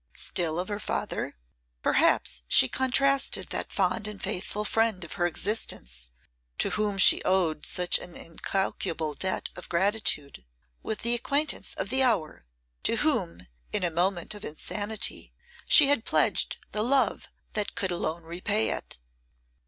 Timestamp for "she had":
15.67-16.03